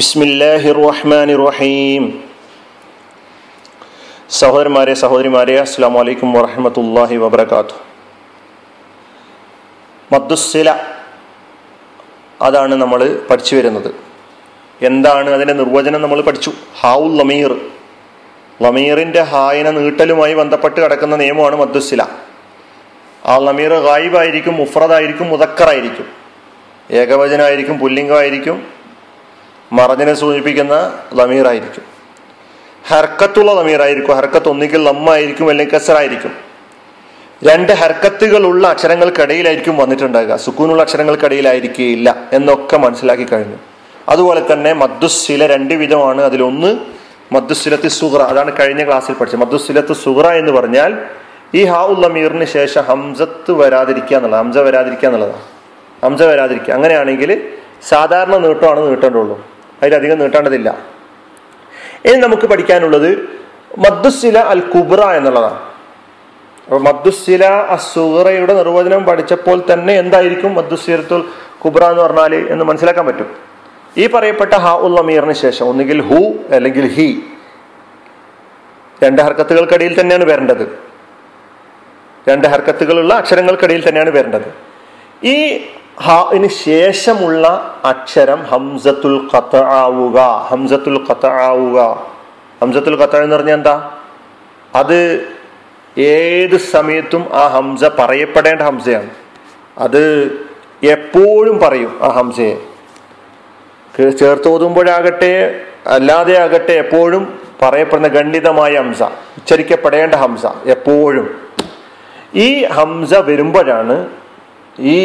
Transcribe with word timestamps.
ബിസ്മില്ലാഹിർ 0.00 0.78
റഹ്മാൻ 0.88 1.28
റഹീം 1.46 2.22
സഹോദരന്മാരെ 4.30 4.94
സഹോദരിമാരെ 4.94 5.60
അസ്സാം 5.60 5.94
വലൈക്കും 5.94 6.32
വറഹമത്തല്ലാഹി 6.32 7.16
വബർക്കാത്തു 7.16 7.76
മദ്ദുസില 10.12 10.68
അതാണ് 12.42 12.74
നമ്മൾ 12.74 13.20
പഠിച്ചു 13.30 13.56
വരുന്നത്. 13.56 13.94
എന്താണ് 14.82 15.30
അതിന്റെ 15.30 15.54
നിർവചനം 15.54 16.02
നമ്മൾ 16.02 16.20
പഠിച്ചു? 16.20 16.52
ഹാവുൽ 16.80 17.18
ലമീർ. 17.18 17.52
ലമീറിന്റെ 18.62 19.20
ഹായന 19.20 19.70
നീട്ടലുമായി 19.70 20.34
ബന്ധപ്പെട്ട് 20.34 20.80
കിടക്കുന്ന 20.80 21.16
നിയമമാണ് 21.16 21.56
മദ്ദുസില 21.56 22.02
ആ 23.26 23.38
ലമീർ 23.38 23.74
ഗായിബായിരിക്കും 23.74 24.56
മുഫ്രദായിരിക്കും 24.56 25.28
മുതക്കറായിരിക്കും 25.28 26.06
ഏകവചനമായിരിക്കും 26.90 27.78
പുല്ലിംഗമായിരിക്കും 27.78 28.79
മറഞ്ഞിനെ 29.72 30.14
സൂചിപ്പിക്കുന്ന 30.14 30.98
ലമീറായിരിക്കും. 31.14 31.82
ഹർക്കത്തുള്ള 32.88 33.52
ലമീറായിരിക്കും. 33.52 34.16
ഹർക്കത്ത് 34.16 34.48
ഒന്നുകിൽ 34.48 34.84
ലമ്മായിരിക്കും 34.84 35.48
അല്ലെങ്കിൽ 35.48 35.74
കസറായിരിക്കും. 35.74 36.32
രണ്ട് 37.44 37.72
ഹർക്കത്തുകളുള്ള 37.72 38.68
അക്ഷരങ്ങൾക്കിടയിലായിരിക്കും 38.68 39.76
വന്നിട്ടുണ്ടാകുക. 39.76 40.36
സുക്കൂനുള്ള 40.36 40.82
അക്ഷരങ്ങൾക്കിടയിലായിരിക്കുകയില്ല 40.82 42.16
എന്നൊക്കെ 42.32 42.76
മനസ്സിലാക്കി 42.76 43.24
കഴിഞ്ഞു. 43.24 43.56
അതുപോലെ 44.08 44.52
തന്നെ 44.52 44.72
മദ്ദുസില 44.72 45.46
രണ്ട് 45.46 45.74
വിധമാണ്. 45.74 46.22
അതിലൊന്ന് 46.22 46.78
മദ്ദുസിലത്ത് 47.32 47.88
സുഹ്ര 47.88 48.22
അതാണ് 48.22 48.58
കഴിഞ്ഞ 48.58 48.86
ക്ലാസ്സിൽ 48.86 49.14
പഠിച്ചത്. 49.14 49.40
മദ്ദുസിലത്ത് 49.40 49.92
സുഹ്ര 49.92 50.26
എന്ന് 50.26 50.52
പറഞ്ഞാൽ 50.52 50.98
ഈ 51.54 51.64
ഹാ 51.64 51.86
ഉള്ളമീറിന് 51.86 52.44
ശേഷം 52.44 52.82
ഹംസത്ത് 52.82 53.52
വരാതിരിക്കുക 53.52 54.16
എന്നുള്ളത് 54.16 54.40
ഹംസ 54.40 54.58
വരാതിരിക്കുക 54.58 55.08
എന്നുള്ളതാണ്. 55.08 55.40
ഹംസ 56.04 56.22
വരാതിരിക്കുക. 56.22 56.74
അങ്ങനെയാണെങ്കിൽ 56.74 57.48
സാധാരണ 57.88 58.36
നീട്ടമാണ് 58.36 58.88
നീട്ടേണ്ടുള്ളൂ. 58.88 59.49
അതിലധികം 59.82 60.18
നീട്ടേണ്ടതില്ല. 60.18 60.78
ഇനി 62.04 62.16
നമുക്ക് 62.16 62.46
പഠിക്കാനുള്ളത് 62.46 63.40
മദ്ദുസില 63.78 64.38
അൽ 64.38 64.60
കുബ്ര 64.60 65.00
എന്നുള്ളതാണ്. 65.00 65.58
അപ്പൊ 66.64 66.78
മദ്ദുസില 66.78 67.44
അസുഹറയുടെ 67.44 68.54
നിർവചനം 68.54 69.04
പഠിച്ചപ്പോൾ 69.04 69.62
തന്നെ 69.72 69.94
എന്തായിരിക്കും 69.94 70.54
മദ്ദുസിലത്തുൽ 70.54 71.24
കുബ്ര 71.58 71.84
എന്ന് 71.84 72.02
പറഞ്ഞാൽ 72.02 72.34
എന്ന് 72.34 72.64
മനസ്സിലാക്കാൻ 72.64 73.06
പറ്റും. 73.06 73.36
ഈ 73.96 74.06
പറയപ്പെട്ട 74.06 74.54
ഹ 74.54 74.76
ഉൽ 74.76 74.98
അമീറിന് 74.98 75.32
ശേഷം 75.32 75.66
ഒന്നുകിൽ 75.66 76.00
ഹു 76.00 76.34
അല്ലെങ്കിൽ 76.54 76.88
ഹി 76.88 77.22
രണ്ട് 79.02 79.22
ഹർക്കത്തുകൾക്കിടയിൽ 79.22 80.00
തന്നെയാണ് 80.00 80.24
വരേണ്ടത്. 80.24 80.78
രണ്ട് 82.28 82.48
ഹർക്കത്തുകളുള്ള 82.48 83.14
അക്ഷരങ്ങൾക്കിടയിൽ 83.14 83.88
തന്നെയാണ് 83.88 84.10
വരേണ്ടത്. 84.10 84.48
ഈ 85.26 85.64
ഹാന് 85.98 86.48
ശേഷമുള്ള 86.48 87.46
അക്ഷരം 87.84 88.42
ഹംസത്തുൽ 88.42 89.28
കത്ത 89.34 89.56
ആവുക 89.56 90.18
ഹംസത്തുൽ 90.50 91.06
കത്ത 91.10 91.26
ആവുക 91.26 91.78
ഹംസത്തുൽ 92.62 92.96
കത്ത 92.96 93.16
എന്ന് 93.16 93.36
പറഞ്ഞാൽ 93.36 93.54
എന്താ? 93.54 93.90
അത് 94.74 94.98
ഏത് 95.98 96.56
സമയത്തും 96.56 97.22
ആ 97.34 97.48
ഹംസ 97.48 97.84
പറയപ്പെടേണ്ട 97.84 98.62
ഹംസയാണ്. 98.62 99.10
അത് 99.78 100.02
എപ്പോഴും 100.82 101.58
പറയും 101.58 101.98
ആ 102.02 102.08
ഹംസയെ. 102.08 102.56
ചേർത്ത് 104.18 104.48
ഓതുമ്പോഴാകട്ടെ 104.48 105.64
അല്ലാതെ 105.86 106.38
ആകട്ടെ 106.42 106.72
എപ്പോഴും 106.72 107.38
പറയപ്പെടുന്ന 107.62 108.08
ഖണ്ഡിതമായ 108.08 108.78
ഹംസ 108.78 109.02
ഉച്ചരിക്കപ്പെടേണ്ട 109.38 110.14
ഹംസ 110.14 110.46
എപ്പോഴും. 110.66 111.28
ഈ 112.34 112.64
ഹംസ 112.64 113.14
വരുമ്പോഴാണ് 113.14 114.08
ഈ 114.78 114.98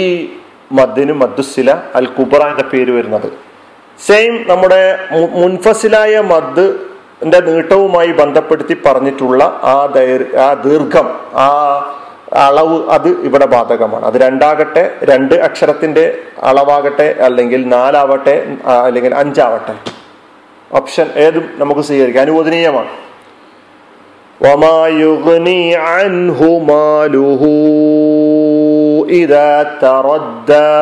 മദ്ദിന് 0.71 1.13
മദ്ദുസില 1.13 1.81
അൽ 1.95 2.05
കുബറ 2.05 2.47
എന്ന 2.47 2.61
പേര് 2.61 2.91
വരുന്നത്. 2.91 3.31
സെയിം 4.05 4.45
നമ്മുടെ 4.49 4.99
മുൻഫസിലായ 5.11 6.19
മദ് 6.19 6.79
നീട്ടവുമായി 7.47 8.11
ബന്ധപ്പെടുത്തി 8.11 8.77
പറഞ്ഞിട്ടുള്ള 8.85 9.43
ആ 9.63 9.85
ദൈർ 9.85 10.37
ആ 10.37 10.53
ദീർഘം 10.53 11.19
ആ 11.35 11.47
അളവ് 12.33 12.89
അത് 12.89 13.07
ഇവിടെ 13.07 13.45
ബാധകമാണ്. 13.45 14.05
അത് 14.05 14.13
രണ്ടാകട്ടെ 14.13 14.95
രണ്ട് 15.03 15.35
അക്ഷരത്തിന്റെ 15.35 16.19
അളവാകട്ടെ 16.43 17.15
അല്ലെങ്കിൽ 17.21 17.67
നാലാവട്ടെ 17.67 18.57
അല്ലെങ്കിൽ 18.85 19.15
അഞ്ചാവട്ടെ. 19.15 19.75
ഓപ്ഷൻ 20.73 21.07
ഏതും 21.15 21.49
നമുക്ക് 21.55 21.81
സ്വീകരിക്കാം. 21.81 22.21
അനുവദനീയമാണ്. 22.21 23.04
وما 24.44 24.78
يغني 25.00 25.62
عنه 25.88 26.40
ماله 26.66 27.42
إذا 29.14 29.50
تردى 29.82 30.74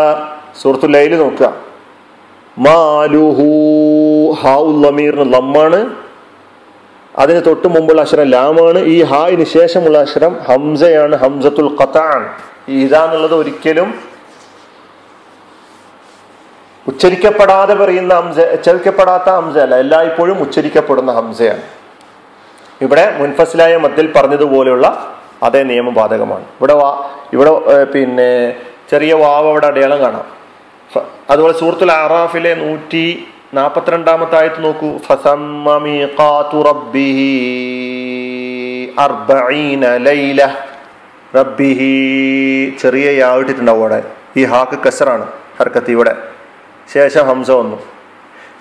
സൂറത്തു 0.60 0.86
ലൈല് 0.94 1.16
നോക്കുക 1.20 1.48
മാലുഹു 2.56 3.46
ഹാഉല്ലമീറിന് 4.40 5.26
ലമ്മാണ് 5.34 5.80
അതിന് 7.14 7.40
തൊട്ട് 7.46 7.68
മുമ്പുള്ള 7.74 8.00
അക്ഷരം 8.02 8.26
ലാമാണ് 8.30 8.80
ഈ 8.92 8.96
ഹായിന് 9.10 9.44
ശേഷമുള്ള 9.54 9.96
അക്ഷരം 10.04 10.32
ഹംസയാണ് 10.48 11.14
ഹംസത്തുൽ 11.16 11.70
ഖത്താൻ 11.78 12.20
ഇതാ 12.76 13.00
എന്നുള്ളത് 13.04 13.34
ഒരിക്കലും 13.34 13.88
ഉച്ചരിക്കപ്പെടാതെ 16.86 17.74
പറയുന്ന 17.80 18.12
ഹംസ 18.20 18.38
ഉച്ചരിക്കപ്പെടാത്ത 18.54 19.28
ഹംസ 19.38 19.56
അല്ല 19.58 19.76
എല്ലായ്പ്പോഴും 19.84 20.38
ഉച്ചരിക്കപ്പെടുന്ന 20.44 21.12
ഹംസയാണ് 21.18 21.64
ഇവിടെ 22.83 23.03
മുൻഫസിലായ 23.19 23.77
മത്തിൽ 23.77 24.05
പറഞ്ഞതുപോലെയുള്ള 24.15 24.87
അതേ 25.43 25.61
നിയമം 25.63 25.93
ബാധകമാണ്. 25.93 26.43
ഇവിടെ 26.43 26.73
വാ 26.73 26.89
ഇവിടെ 27.33 27.51
പിന്നെ 27.93 28.29
ചെറിയ 28.91 29.13
വാവ് 29.13 29.47
അവിടെ 29.47 29.67
അടയാളം 29.67 29.99
കാണാം. 29.99 30.25
അതുപോലെ 31.29 31.53
സൂറത്തുൽ 31.59 31.91
അറാഫിലെ 31.91 32.53
നൂറ്റി 32.53 33.05
നാൽപ്പത്തിരണ്ടാമത്തെ 33.53 34.35
ആയത്ത് 34.39 34.63
നോക്കൂ. 34.63 34.89
റബ്ബിഹി 41.35 41.93
ചെറിയ 42.81 43.07
യാവിട്ടിട്ടുണ്ടാവും 43.19 43.79
അവിടെ. 43.79 43.99
ഈ 44.37 44.43
ഹാക്ക് 44.53 44.77
കസറാണ് 44.83 45.25
ഹർക്കത്ത് 45.59 45.91
ഇവിടെ. 45.91 46.13
ശേഷം 46.93 47.23
ഹംസ 47.27 47.51
വന്നു. 47.51 47.77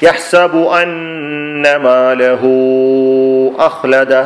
യഹ്സബു 0.07 0.63
أن 0.81 1.65
ماله 1.87 2.43
أخلده. 3.69 4.25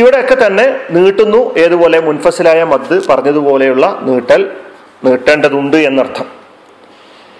ഇവിടെയൊക്കെ 0.00 0.36
തന്നെ 0.46 0.66
നീട്ടുന്നു. 0.96 1.40
ഏതുപോലെ 1.64 1.98
മുൻഫസിലായ 2.08 2.60
മദ് 2.72 2.96
പറഞ്ഞതുപോലെയുള്ള 3.10 3.84
നീട്ടൽ 4.08 4.42
നീട്ടേണ്ടതുണ്ട് 5.04 5.78
എന്നർത്ഥം. 5.88 6.26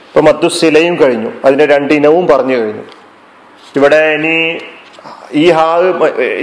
ഇപ്പൊ 0.09 0.21
മദ്ദുസിലയും 0.29 0.95
കഴിഞ്ഞു. 1.03 1.31
അതിന്റെ 1.45 1.67
രണ്ടിനവും 1.67 2.25
പറഞ്ഞു 2.33 2.57
കഴിഞ്ഞു. 2.61 2.85
ഇവിടെ 3.79 4.01
ഇനി 4.19 4.37
ഈ 5.43 5.51
ഹാ 5.57 5.67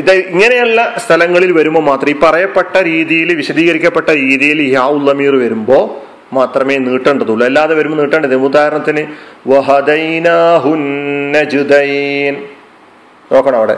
ഇത് 0.01 0.11
ഇങ്ങനെയുള്ള 0.33 0.79
സ്ഥലങ്ങളിൽ 1.05 1.51
വരുമ്പോൾ 1.51 1.83
മാത്രം 1.91 2.09
ഈ 2.09 2.15
പറയപ്പെട്ട 2.25 2.75
രീതിയിൽ 2.91 3.29
വിശദീകരിക്കപ്പെട്ട 3.41 4.09
രീതിയിൽ 4.09 4.61
ഈ 4.67 4.69
ഹാ 4.75 4.85
ഉള്ളമീർ 4.97 5.35
വരുമ്പോൾ 5.45 6.06
മാത്രമേ 6.33 6.77
നീട്ടേണ്ടതുള്ളൂ. 6.77 7.45
അല്ലാതെ 7.45 7.75
വരുമ്പോൾ 7.75 7.97
നീട്ടേണ്ടത് 7.97 8.35
ഉദാഹരണത്തിന് 8.35 9.07
നോക്കണം 13.31 13.57
അവിടെ. 13.57 13.77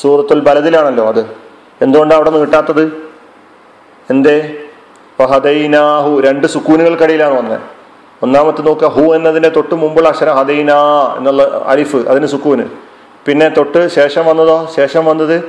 സൂറത്തുൽ 0.00 0.40
ബലതിലാണല്ലോ 0.40 1.06
അത്. 1.06 1.20
എന്തുകൊണ്ടാണ് 1.82 2.20
അവിടെ 2.20 2.30
നീട്ടാത്തത്? 2.30 2.92
എന്തേ? 4.10 4.52
വഹദൈനാഹു. 5.20 6.20
രണ്ട് 6.20 6.46
സുക്കൂനുകൾക്കിടയിലാണ് 6.46 7.38
വന്നത് 7.38 7.60
ഒന്നാമത്തെ 8.22 8.62
നോക്കുക 8.62 8.88
ഹു 8.88 9.14
എന്നതിന്റെ 9.14 9.48
തൊട്ട് 9.48 9.74
മുമ്പുള്ള 9.74 10.08
അക്ഷരം 10.08 10.36
ഹദൈനാ 10.36 11.14
എന്നുള്ള 11.16 11.62
അരിഫ് 11.66 11.96
അതിന് 11.96 12.26
സുക്കൂന്. 12.26 12.64
പിന്നെ 13.26 13.48
തൊട്ട് 13.48 13.88
ശേഷം 13.88 14.26
വന്നതോ? 14.26 14.72
ശേഷം 14.76 15.04
വന്നത് 15.04 15.44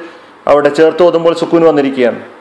അവിടെ 0.47 0.69
ചേർത്ത് 0.69 1.03
ഓതുമ്പോൾ 1.03 1.33
സുക്കൂന് 1.33 1.65
വന്നിരിക്കുകയാണ്. 1.65 2.34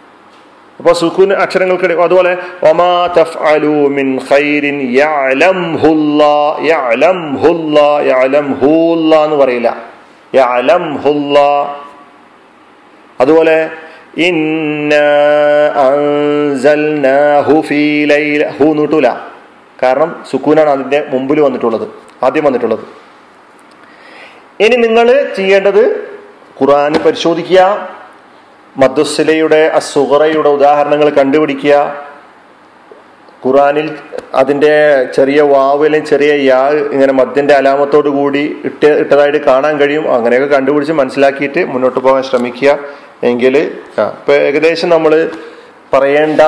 അപ്പോൾ 0.80 0.94
സുക്കൂൻ 1.00 1.30
അക്ഷരങ്ങൾക്കിടയിൽ 1.44 2.00
അതുപോലെ 2.06 2.32
ഒമാ 2.70 2.90
തഫ്അലു 3.18 3.74
മിൻ 3.96 4.06
ഖൈരിൻ 4.30 4.76
യഅലംഹുല്ലാ 5.00 6.32
യഅലംഹുല്ലാ 6.70 7.88
യഅലംഹുല്ലാ 8.10 9.18
എന്ന് 9.26 9.36
പറയില്ല. 9.42 9.68
യഅലംഹുല്ലാ 10.38 11.48
അതുപോലെ 13.20 13.56
ഇന്ന 14.28 14.94
അൻസൽനാഹു 15.86 17.54
ഫീ 17.68 17.80
ലൈല 18.12 18.42
ഹൂ 18.58 18.66
നീട്ടൂല 18.80 19.08
കാരണം 19.78 20.10
സുക്കൂനാണ് 20.30 20.70
അതിന്റെ 20.74 20.98
മുമ്പിൽ 21.14 21.38
വന്നിട്ടുള്ളത് 21.46 21.86
ആദ്യം 22.26 22.44
വന്നിട്ടുള്ളത്. 22.44 22.84
ഇനി 24.64 24.76
നിങ്ങൾ 24.86 25.06
ചെയ്യേണ്ടത് 25.36 25.82
ഖുർആൻ 26.58 26.94
പരിശോധിക്കുക 27.06 27.60
മദ്ദുസിലയുടെ 28.76 29.70
അസുഹറയുടെ 29.74 30.48
ഉദാഹരണങ്ങൾ 30.48 31.08
കണ്ടുപിടിക്കുക. 31.10 31.74
ഖുറാനിൽ 33.46 33.90
അതിന്റെ 34.34 34.72
ചെറിയ 35.16 35.40
വാവിലും 35.40 36.06
ചെറിയ 36.06 36.32
യാ 36.44 36.68
ഇങ്ങനെ 36.68 37.12
മദ്യന്റെ 37.12 37.54
അലാമത്തോടു 37.54 38.08
കൂടി 38.08 38.56
ഇട്ട് 38.64 38.86
ഇട്ടതായിട്ട് 38.86 39.40
കാണാൻ 39.44 39.74
കഴിയും. 39.78 40.14
അങ്ങനെയൊക്കെ 40.14 40.48
കണ്ടുപിടിച്ച് 40.56 40.92
മനസ്സിലാക്കിയിട്ട് 40.92 41.64
മുന്നോട്ട് 41.64 42.00
പോകാൻ 42.00 42.22
ശ്രമിക്കുക. 42.22 42.78
എങ്കിൽ 43.22 43.56
ഇപ്പം 43.58 44.34
ഏകദേശം 44.34 44.88
നമ്മൾ 44.88 45.30
പറയേണ്ട 45.92 46.40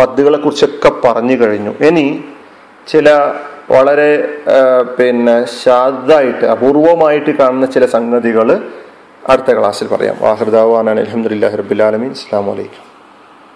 മദ്ദുകളെ 0.00 0.38
കുറിച്ചൊക്കെ 0.38 0.90
പറഞ്ഞു 1.04 1.36
കഴിഞ്ഞു. 1.44 1.72
ഇനി 1.88 2.24
ചില 2.88 3.08
വളരെ 3.70 4.10
പിന്നെ 4.98 5.36
ശാദായിട്ട് 5.64 6.44
അപൂർവമായിട്ട് 6.44 7.30
കാണുന്ന 7.30 7.66
ചില 7.66 7.86
സംഗതികൾ 7.86 8.48
അടുത്ത 9.28 9.58
ക്ലാസ്സിൽ 9.58 9.88
പറയാം. 9.88 10.16
വാഹൃദാവാൻ 10.20 10.90
അലഹമുല്ലാ 10.90 11.48
റബുലാലമീൻ 11.48 12.10
അസ്സാം 12.10 12.46
വലൈക്കും 12.46 12.93